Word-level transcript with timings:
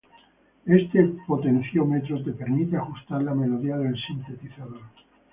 Este 0.65 1.03
potenciómetro 1.27 2.23
te 2.23 2.31
permite 2.31 2.75
ajustar 2.75 3.21
la 3.21 3.35
melodía 3.35 3.77
del 3.77 3.95
sintetizador. 4.01 4.81